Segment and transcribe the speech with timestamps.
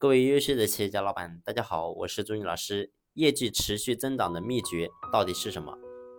[0.00, 2.92] 各位优秀的企业家老板，大家好，我是朱毅老师。
[3.14, 5.76] 业绩持续增长的秘诀到底是什么？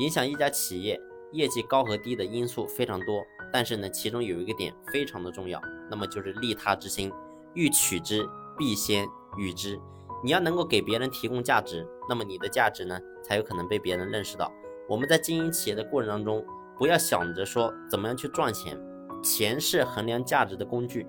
[0.00, 1.00] 影响一家企业
[1.30, 3.22] 业绩高和低的因素非常多，
[3.52, 7.12] 但是呢，其中有一个点非常的重要，那么就是利他之心。
[7.54, 8.28] 欲取之，
[8.58, 9.06] 必先
[9.38, 9.78] 予之。
[10.24, 14.52] 你要能够给别人提供价值，那么你的价值呢，才有可能被别人认识到。
[14.88, 16.44] 我们在经营企业的过程当中，
[16.76, 18.76] 不要想着说怎么样去赚钱，
[19.22, 21.06] 钱是衡量价值的工具。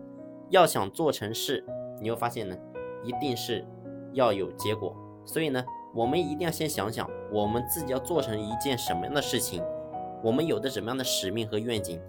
[0.52, 1.66] 要想做成事，
[2.02, 2.58] 你会发现呢，
[3.04, 3.64] 一定是
[4.14, 4.96] 要有结果。
[5.24, 9.64] 所以呢，我们一定要先想想，我们自己要做成一件什么样的事情，
[10.24, 12.02] 我们有的什么样的使命和愿景，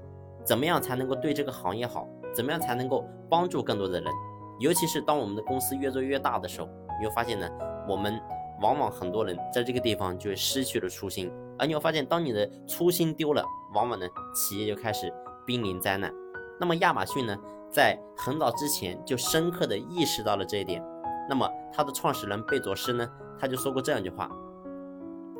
[0.44, 4.10] 怎么样才能够对这个行业好，怎么样才能够帮助更多的人。
[4.58, 7.48] 尤其是当我们的公司越做越大的时候，你会发现呢，
[7.86, 8.18] 我们
[8.60, 11.30] 往往很多人在这个地方就会失去了初心。
[11.58, 15.12] 而你会发现，当你的初心丢了，往往呢，企业就开始
[15.44, 16.12] 濒临灾难。
[16.58, 17.36] 那么亚马逊呢？
[17.72, 20.84] 在很早之前就深刻的意识到了这一点，
[21.26, 23.08] 那么他的创始人贝佐斯呢，
[23.40, 24.30] 他就说过这样一句话，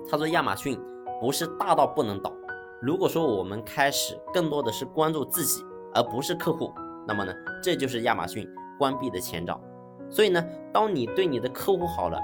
[0.08, 0.80] 他说亚马逊
[1.20, 2.33] 不是大到不能倒，
[2.80, 5.62] 如果说我们开始更多的是关注自己
[5.94, 6.72] 而不是客户，
[7.06, 9.61] 那么呢，这就是亚马逊关闭的前兆。
[10.08, 12.19] 所以呢，当你对你的客户好了，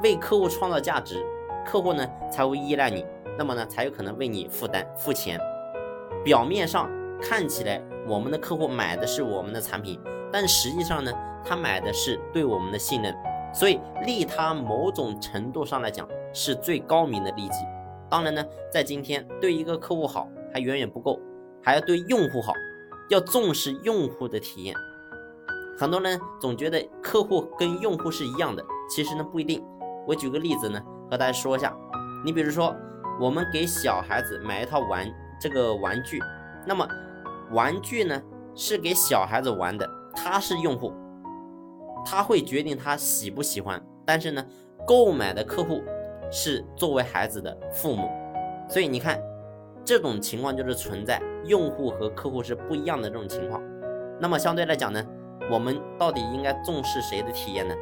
[0.00, 1.20] 为客户创造价值，
[1.66, 3.04] 客户呢才会依赖你，
[3.36, 5.40] 那么呢才有可能为你负担付钱。
[6.22, 6.88] 表面上
[7.20, 7.82] 看起来。
[8.10, 10.00] 我们的客户买的是我们的产品，
[10.32, 11.12] 但实际上呢，
[11.44, 13.14] 他买的是对我们的信任，
[13.54, 17.64] 所以利他某种程度上来讲是最高明的利己。
[18.10, 21.20] 当然呢，在今天对一个客户好还远远不够，
[21.62, 22.52] 还要对用户好，
[23.10, 24.74] 要重视用户的体验。
[25.78, 29.64] 很多人总觉得客户跟用户是一样的，其实呢不一定。
[30.04, 31.72] 我举个例子呢，和大家说一下。
[32.24, 32.74] 你比如说，
[33.20, 35.08] 我们给小孩子买一套玩
[35.40, 36.18] 这个玩具，
[36.66, 36.84] 那么。
[37.52, 38.22] 玩具呢
[38.54, 40.92] 是给小孩子玩的，他是用户，
[42.04, 43.82] 他会决定他喜不喜欢。
[44.04, 44.44] 但是呢，
[44.86, 45.82] 购买的客户
[46.30, 48.08] 是作为孩子的父母，
[48.68, 49.20] 所以你看，
[49.84, 53.60] 这种情况就是存在用户和客户是不一样的这种情况。
[54.20, 55.04] 那么相对来讲呢，
[55.50, 57.74] 我们到底应该重视谁的体验呢？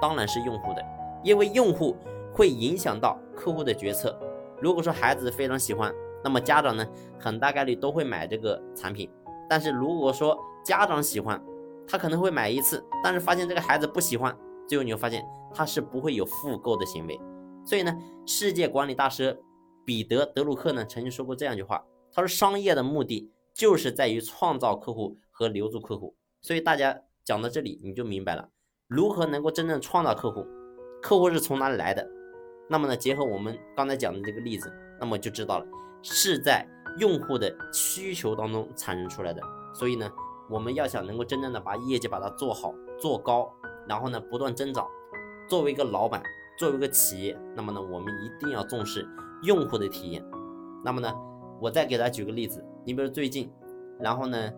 [0.00, 0.84] 当然是用户的，
[1.22, 1.96] 因为用户
[2.32, 4.18] 会影响到客户的决策。
[4.60, 5.90] 如果说孩子非常喜欢。
[6.24, 6.84] 那么家长呢，
[7.20, 9.08] 很大概率都会买这个产品，
[9.48, 11.42] 但是如果说家长喜欢，
[11.86, 14.36] 他可能会买一次，但是发现这个孩子不喜欢，
[14.68, 15.24] 最后你会发现
[15.54, 17.20] 他是不会有复购的行为。
[17.64, 17.96] 所以呢，
[18.26, 19.38] 世界管理大师
[19.84, 26.14] 彼得德鲁克呢曾经说过这样一句话，他说商业的目的就是在于创造客户和留住客户。
[26.42, 28.48] 所以大家讲到这里你就明白了，
[28.88, 30.46] 如何能够真正创造客户，
[31.02, 32.06] 客户是从哪里来的？
[32.68, 35.66] 那么呢，结合我们刚才讲的这个例子，那么就知道了。
[36.02, 36.66] 是在
[36.98, 39.42] 用户的需求当中产生出来的，
[39.74, 40.10] 所以呢，
[40.48, 43.52] 我们要想能够真正的把业绩把它做好做高，
[43.86, 44.86] 然后呢不断增长，
[45.48, 46.22] 作为一个老板，
[46.58, 49.06] 作为一个企业，那么呢我们一定要重视
[49.42, 50.24] 用户的体验。
[50.84, 51.12] 那么呢，
[51.60, 53.52] 我再给大家举个例子，你比如最近，
[54.00, 54.50] 然后呢，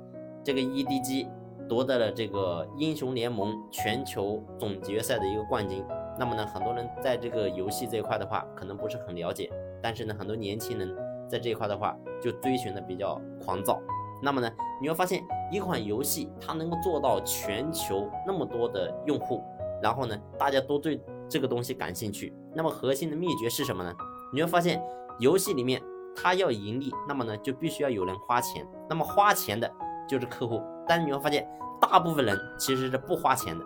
[0.44, 1.28] 这个 EDG
[1.68, 5.84] 夺得了这个英雄联盟全球总决赛的一个冠军。
[6.18, 9.50] 那么呢，很多人在这个游戏这一块的话，可能不是很了解，
[9.82, 11.07] 但是呢，很多年轻人。
[11.28, 13.80] 在这一块的话，就追寻的比较狂躁。
[14.20, 14.50] 那么呢，
[14.80, 19.44] 你会发现一款游戏它能够做到全球那么多的用户，
[19.80, 22.34] 然后呢，大家都对这个东西感兴趣。
[22.52, 23.94] 那么核心的秘诀是什么呢？
[24.32, 24.82] 你会发现
[25.20, 25.80] 游戏里面
[26.16, 28.66] 它要盈利，那么呢就必须要有人花钱。
[28.88, 29.70] 那么花钱的
[30.08, 30.60] 就是客户。
[30.88, 31.48] 但是你会发现
[31.80, 33.64] 大部分人其实是不花钱的。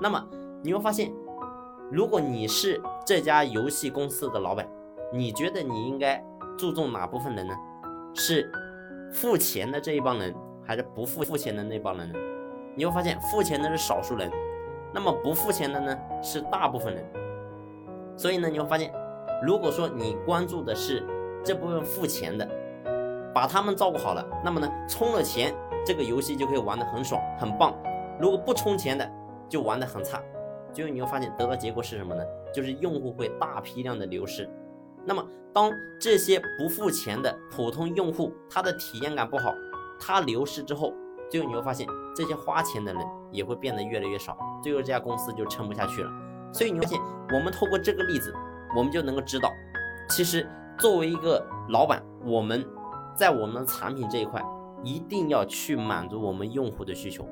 [0.00, 0.26] 那么
[0.64, 1.12] 你会发现，
[1.92, 4.68] 如果你是这家游戏公司的老板，
[5.12, 6.20] 你觉得你应该？
[6.62, 7.52] 注重哪部分人呢？
[8.14, 8.48] 是
[9.12, 10.32] 付钱的这一帮人，
[10.64, 12.14] 还是不付付钱的那帮人呢？
[12.76, 14.30] 你会发现，付钱的是少数人，
[14.94, 17.04] 那么不付钱的呢是大部分人。
[18.16, 18.94] 所以呢，你会发现，
[19.42, 21.04] 如果说你关注的是
[21.42, 22.48] 这部分付钱的，
[23.34, 25.52] 把他们照顾好了，那么呢，充了钱，
[25.84, 27.76] 这个游戏就可以玩得很爽很棒。
[28.20, 29.10] 如果不充钱的，
[29.48, 30.22] 就玩得很差。
[30.72, 32.22] 最后你会发现，得到结果是什么呢？
[32.54, 34.48] 就是用户会大批量的流失。
[35.04, 39.54] 那么，当这些不付钱的普通用户，他的体验感不好，
[39.98, 40.94] 他流失之后，
[41.28, 46.10] 最后你会发现，这些花钱的人也会变得越来越少，最后这家公司就撑不下去了。
[46.52, 47.00] 所以你发现，
[47.32, 48.32] 我们透过这个例子，
[48.76, 49.50] 我们就能够知道，
[50.08, 52.64] 其实作为一个老板，我们
[53.16, 54.42] 在我们的产品这一块，
[54.84, 57.26] 一定要去满足我们用户的需求，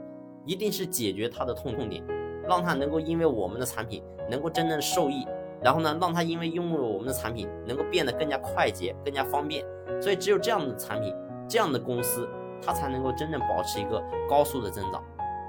[0.45, 2.05] 一定是解决他的痛痛点，
[2.49, 5.25] 让他能够因为我们的产品能够真正受益。
[5.63, 9.65] 然后呢，让他因为拥有我们的产品，能够变得更加快捷、更加方便。
[10.01, 11.15] 所以，只有这样的产品、
[11.49, 12.29] 这样的公司，
[12.63, 15.03] 它才能够真正保持一个高速的增长。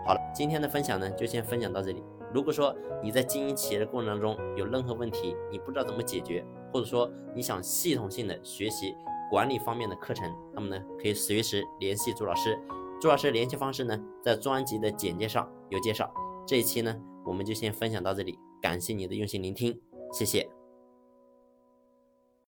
[0.05, 2.03] 好了，今天的分享呢，就先分享到这里。
[2.33, 6.43] 如果说你在经营企业的过程当中有任何问题，你不知道怎么解决，
[6.73, 8.95] 或者说你想系统性的学习
[9.29, 12.57] 管理方面的课程，那么呢，可以随时联系朱老师。
[12.99, 16.11] 朱老师联系方式呢，在专辑的简介上有介绍。
[16.45, 19.77] 这一期呢，我们就先分享到这里，感谢你的用心聆听，
[20.11, 20.60] 谢谢。